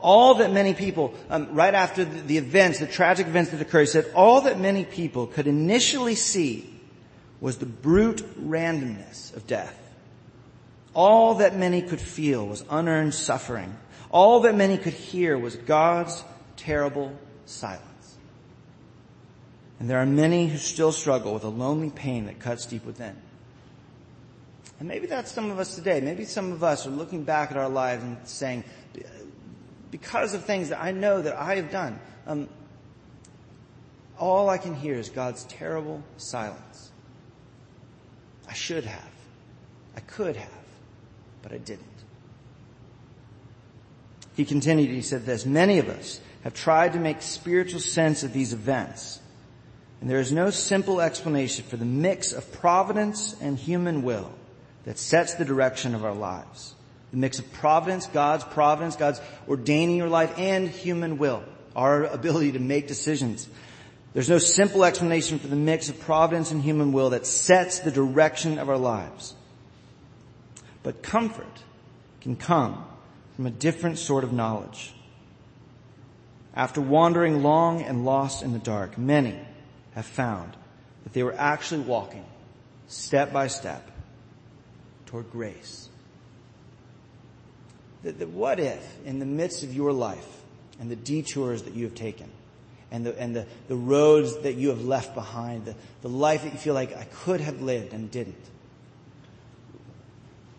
All 0.00 0.34
that 0.34 0.52
many 0.52 0.74
people, 0.74 1.14
um, 1.30 1.54
right 1.54 1.74
after 1.74 2.04
the, 2.04 2.20
the 2.20 2.36
events, 2.36 2.78
the 2.78 2.86
tragic 2.86 3.26
events 3.26 3.52
that 3.52 3.62
occurred, 3.62 3.80
he 3.80 3.86
said 3.86 4.12
all 4.14 4.42
that 4.42 4.60
many 4.60 4.84
people 4.84 5.26
could 5.26 5.46
initially 5.46 6.14
see 6.14 6.78
was 7.40 7.56
the 7.56 7.64
brute 7.64 8.22
randomness 8.38 9.34
of 9.34 9.46
death. 9.46 9.79
All 10.94 11.36
that 11.36 11.56
many 11.56 11.82
could 11.82 12.00
feel 12.00 12.46
was 12.46 12.64
unearned 12.68 13.14
suffering. 13.14 13.76
All 14.10 14.40
that 14.40 14.54
many 14.54 14.76
could 14.76 14.92
hear 14.92 15.38
was 15.38 15.54
God's 15.56 16.24
terrible 16.56 17.16
silence. 17.46 18.16
And 19.78 19.88
there 19.88 19.98
are 19.98 20.06
many 20.06 20.46
who 20.46 20.58
still 20.58 20.92
struggle 20.92 21.32
with 21.32 21.44
a 21.44 21.48
lonely 21.48 21.90
pain 21.90 22.26
that 22.26 22.38
cuts 22.38 22.66
deep 22.66 22.84
within. 22.84 23.16
And 24.78 24.88
maybe 24.88 25.06
that's 25.06 25.30
some 25.30 25.50
of 25.50 25.58
us 25.58 25.74
today. 25.74 26.00
Maybe 26.00 26.24
some 26.24 26.52
of 26.52 26.64
us 26.64 26.86
are 26.86 26.90
looking 26.90 27.24
back 27.24 27.50
at 27.50 27.56
our 27.56 27.68
lives 27.68 28.02
and 28.02 28.16
saying, 28.24 28.64
because 29.90 30.34
of 30.34 30.44
things 30.44 30.70
that 30.70 30.82
I 30.82 30.90
know 30.90 31.22
that 31.22 31.36
I 31.36 31.56
have 31.56 31.70
done, 31.70 32.00
um, 32.26 32.48
all 34.18 34.48
I 34.48 34.58
can 34.58 34.74
hear 34.74 34.94
is 34.94 35.08
God's 35.08 35.44
terrible 35.44 36.02
silence. 36.16 36.90
I 38.48 38.52
should 38.52 38.84
have. 38.84 39.10
I 39.96 40.00
could 40.00 40.36
have. 40.36 40.59
But 41.42 41.52
I 41.52 41.58
didn't. 41.58 41.86
He 44.36 44.44
continued, 44.44 44.90
he 44.90 45.02
said 45.02 45.26
this, 45.26 45.44
many 45.44 45.78
of 45.78 45.88
us 45.88 46.20
have 46.44 46.54
tried 46.54 46.94
to 46.94 46.98
make 46.98 47.20
spiritual 47.20 47.80
sense 47.80 48.22
of 48.22 48.32
these 48.32 48.52
events, 48.52 49.20
and 50.00 50.08
there 50.08 50.20
is 50.20 50.32
no 50.32 50.50
simple 50.50 51.00
explanation 51.00 51.64
for 51.64 51.76
the 51.76 51.84
mix 51.84 52.32
of 52.32 52.50
providence 52.52 53.36
and 53.40 53.58
human 53.58 54.02
will 54.02 54.32
that 54.84 54.98
sets 54.98 55.34
the 55.34 55.44
direction 55.44 55.94
of 55.94 56.04
our 56.04 56.14
lives. 56.14 56.74
The 57.10 57.18
mix 57.18 57.38
of 57.38 57.52
providence, 57.52 58.06
God's 58.06 58.44
providence, 58.44 58.96
God's 58.96 59.20
ordaining 59.48 59.96
your 59.96 60.08
life, 60.08 60.32
and 60.38 60.68
human 60.68 61.18
will, 61.18 61.42
our 61.76 62.04
ability 62.04 62.52
to 62.52 62.60
make 62.60 62.88
decisions. 62.88 63.48
There's 64.14 64.30
no 64.30 64.38
simple 64.38 64.84
explanation 64.84 65.38
for 65.38 65.48
the 65.48 65.56
mix 65.56 65.88
of 65.88 66.00
providence 66.00 66.50
and 66.50 66.62
human 66.62 66.92
will 66.92 67.10
that 67.10 67.26
sets 67.26 67.80
the 67.80 67.90
direction 67.90 68.58
of 68.58 68.68
our 68.68 68.78
lives. 68.78 69.34
But 70.82 71.02
comfort 71.02 71.62
can 72.20 72.36
come 72.36 72.84
from 73.36 73.46
a 73.46 73.50
different 73.50 73.98
sort 73.98 74.24
of 74.24 74.32
knowledge. 74.32 74.92
After 76.54 76.80
wandering 76.80 77.42
long 77.42 77.82
and 77.82 78.04
lost 78.04 78.42
in 78.42 78.52
the 78.52 78.58
dark, 78.58 78.98
many 78.98 79.38
have 79.94 80.06
found 80.06 80.56
that 81.04 81.12
they 81.12 81.22
were 81.22 81.34
actually 81.34 81.82
walking 81.82 82.24
step 82.88 83.32
by 83.32 83.46
step 83.46 83.90
toward 85.06 85.30
grace. 85.30 85.88
That, 88.02 88.18
that 88.18 88.28
what 88.28 88.58
if 88.58 88.98
in 89.04 89.18
the 89.18 89.26
midst 89.26 89.62
of 89.62 89.74
your 89.74 89.92
life 89.92 90.26
and 90.80 90.90
the 90.90 90.96
detours 90.96 91.62
that 91.64 91.74
you 91.74 91.84
have 91.84 91.94
taken 91.94 92.30
and 92.90 93.06
the, 93.06 93.18
and 93.18 93.36
the, 93.36 93.46
the 93.68 93.76
roads 93.76 94.36
that 94.38 94.54
you 94.54 94.68
have 94.70 94.84
left 94.84 95.14
behind, 95.14 95.66
the, 95.66 95.74
the 96.02 96.08
life 96.08 96.42
that 96.42 96.52
you 96.52 96.58
feel 96.58 96.74
like 96.74 96.96
I 96.96 97.04
could 97.04 97.40
have 97.40 97.60
lived 97.62 97.92
and 97.92 98.10
didn't, 98.10 98.44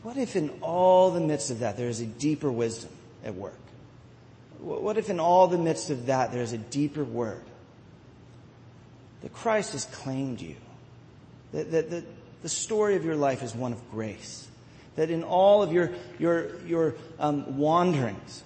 what 0.04 0.18
if 0.18 0.36
in 0.36 0.50
all 0.62 1.12
the 1.12 1.20
midst 1.20 1.52
of 1.52 1.60
that 1.60 1.78
there 1.78 1.90
is 1.90 2.00
a 2.00 2.06
deeper 2.06 2.52
wisdom 2.52 2.92
at 3.24 3.36
work? 3.36 3.58
What 4.60 4.98
if 4.98 5.10
in 5.10 5.20
all 5.20 5.48
the 5.48 5.58
midst 5.58 5.90
of 5.90 6.08
that 6.08 6.32
there 6.32 6.42
is 6.44 6.54
a 6.54 6.58
deeper 6.58 7.04
word? 7.04 7.42
That 9.22 9.34
Christ 9.34 9.74
has 9.74 9.86
claimed 9.86 10.42
you. 10.42 10.56
That, 11.52 11.72
that, 11.72 11.90
that 11.90 12.04
the 12.42 12.50
story 12.50 12.96
of 12.96 13.06
your 13.06 13.16
life 13.16 13.44
is 13.44 13.54
one 13.54 13.74
of 13.74 13.92
grace. 13.92 14.48
That 14.96 15.10
in 15.10 15.24
all 15.24 15.64
of 15.64 15.72
your, 15.72 15.92
your, 16.20 16.60
your 16.66 16.96
um, 17.20 17.58
wanderings, 17.58 18.44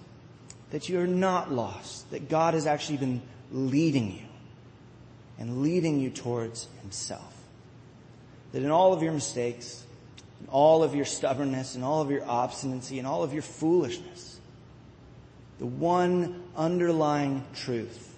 that 0.71 0.89
you're 0.89 1.07
not 1.07 1.51
lost. 1.51 2.09
That 2.11 2.29
God 2.29 2.53
has 2.53 2.65
actually 2.65 2.97
been 2.97 3.21
leading 3.51 4.11
you 4.11 4.25
and 5.37 5.61
leading 5.61 5.99
you 5.99 6.09
towards 6.09 6.67
himself. 6.81 7.33
That 8.51 8.63
in 8.63 8.71
all 8.71 8.93
of 8.93 9.01
your 9.01 9.11
mistakes, 9.11 9.83
and 10.45 10.53
all 10.53 10.83
of 10.83 10.93
your 10.93 11.05
stubbornness 11.05 11.73
and 11.73 11.83
all 11.83 12.01
of 12.01 12.11
your 12.11 12.23
obstinacy 12.23 12.99
and 12.99 13.07
all 13.07 13.23
of 13.23 13.33
your 13.33 13.41
foolishness. 13.41 14.39
The 15.57 15.65
one 15.65 16.43
underlying 16.55 17.43
truth, 17.55 18.15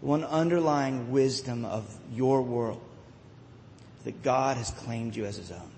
the 0.00 0.06
one 0.06 0.24
underlying 0.24 1.12
wisdom 1.12 1.64
of 1.64 1.96
your 2.12 2.42
world 2.42 2.80
is 3.98 4.06
that 4.06 4.24
God 4.24 4.56
has 4.56 4.72
claimed 4.72 5.14
you 5.14 5.24
as 5.24 5.36
his 5.36 5.52
own. 5.52 5.70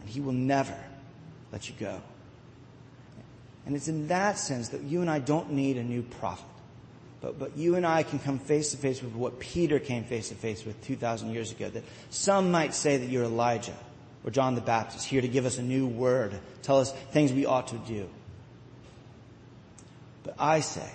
And 0.00 0.08
he 0.08 0.20
will 0.20 0.32
never 0.32 0.78
let 1.50 1.68
you 1.68 1.74
go. 1.80 2.00
And 3.64 3.74
it's 3.74 3.88
in 3.88 4.06
that 4.06 4.38
sense 4.38 4.68
that 4.68 4.82
you 4.82 5.00
and 5.00 5.10
I 5.10 5.18
don't 5.18 5.50
need 5.50 5.76
a 5.76 5.82
new 5.82 6.02
prophet. 6.02 6.46
But, 7.20 7.36
but 7.36 7.56
you 7.56 7.74
and 7.74 7.84
I 7.84 8.04
can 8.04 8.20
come 8.20 8.38
face 8.38 8.70
to 8.70 8.76
face 8.76 9.02
with 9.02 9.14
what 9.14 9.40
Peter 9.40 9.80
came 9.80 10.04
face 10.04 10.28
to 10.28 10.36
face 10.36 10.64
with 10.64 10.80
2,000 10.84 11.32
years 11.32 11.50
ago. 11.50 11.68
That 11.68 11.82
some 12.10 12.52
might 12.52 12.74
say 12.74 12.98
that 12.98 13.08
you're 13.08 13.24
Elijah 13.24 13.74
or 14.26 14.30
John 14.32 14.56
the 14.56 14.60
Baptist, 14.60 15.06
here 15.06 15.20
to 15.20 15.28
give 15.28 15.46
us 15.46 15.56
a 15.56 15.62
new 15.62 15.86
word, 15.86 16.36
tell 16.62 16.80
us 16.80 16.92
things 17.12 17.32
we 17.32 17.46
ought 17.46 17.68
to 17.68 17.78
do. 17.78 18.08
But 20.24 20.34
I 20.36 20.60
say 20.60 20.90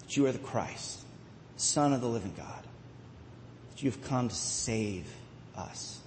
that 0.00 0.16
you 0.16 0.26
are 0.26 0.32
the 0.32 0.38
Christ, 0.38 1.04
Son 1.58 1.92
of 1.92 2.00
the 2.00 2.08
living 2.08 2.32
God, 2.36 2.64
that 3.68 3.82
you 3.82 3.90
have 3.90 4.02
come 4.02 4.30
to 4.30 4.34
save 4.34 5.06
us, 5.54 6.00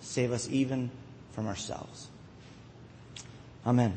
save 0.00 0.32
us 0.32 0.48
even 0.50 0.90
from 1.32 1.46
ourselves. 1.46 2.08
Amen. 3.66 3.94